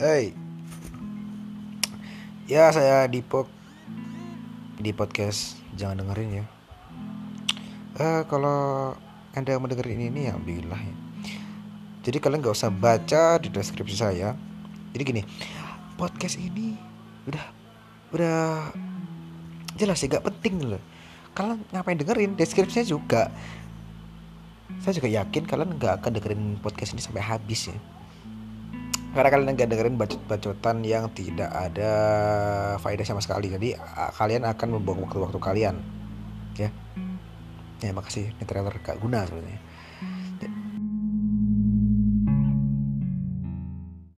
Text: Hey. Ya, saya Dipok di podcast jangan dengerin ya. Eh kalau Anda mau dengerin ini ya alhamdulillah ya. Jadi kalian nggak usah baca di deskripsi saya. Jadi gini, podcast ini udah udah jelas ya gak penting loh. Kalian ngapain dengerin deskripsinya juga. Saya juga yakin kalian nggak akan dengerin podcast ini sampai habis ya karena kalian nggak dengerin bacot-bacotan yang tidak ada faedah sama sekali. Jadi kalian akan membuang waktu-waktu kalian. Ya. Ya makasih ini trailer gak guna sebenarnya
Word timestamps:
Hey. 0.00 0.32
Ya, 2.48 2.72
saya 2.72 3.04
Dipok 3.04 3.52
di 4.80 4.96
podcast 4.96 5.60
jangan 5.76 6.00
dengerin 6.00 6.40
ya. 6.40 6.44
Eh 8.00 8.24
kalau 8.24 8.96
Anda 9.36 9.60
mau 9.60 9.68
dengerin 9.68 10.08
ini 10.08 10.24
ya 10.24 10.32
alhamdulillah 10.32 10.80
ya. 10.80 10.96
Jadi 12.00 12.16
kalian 12.16 12.40
nggak 12.40 12.56
usah 12.56 12.72
baca 12.72 13.36
di 13.44 13.52
deskripsi 13.52 13.96
saya. 14.00 14.32
Jadi 14.96 15.02
gini, 15.04 15.22
podcast 16.00 16.40
ini 16.40 16.80
udah 17.28 17.44
udah 18.16 18.72
jelas 19.76 20.00
ya 20.00 20.16
gak 20.16 20.24
penting 20.32 20.64
loh. 20.64 20.82
Kalian 21.36 21.60
ngapain 21.76 22.00
dengerin 22.00 22.40
deskripsinya 22.40 22.88
juga. 22.88 23.28
Saya 24.80 24.96
juga 24.96 25.12
yakin 25.12 25.44
kalian 25.44 25.76
nggak 25.76 26.00
akan 26.00 26.10
dengerin 26.16 26.56
podcast 26.56 26.96
ini 26.96 27.04
sampai 27.04 27.20
habis 27.20 27.68
ya 27.68 27.99
karena 29.10 29.28
kalian 29.28 29.52
nggak 29.58 29.70
dengerin 29.70 29.96
bacot-bacotan 29.98 30.86
yang 30.86 31.10
tidak 31.10 31.50
ada 31.50 31.92
faedah 32.78 33.06
sama 33.06 33.18
sekali. 33.18 33.50
Jadi 33.50 33.74
kalian 34.14 34.46
akan 34.46 34.68
membuang 34.78 35.06
waktu-waktu 35.08 35.38
kalian. 35.38 35.76
Ya. 36.58 36.70
Ya 37.80 37.96
makasih 37.96 38.28
ini 38.36 38.44
trailer 38.44 38.76
gak 38.84 39.00
guna 39.00 39.24
sebenarnya 39.24 39.70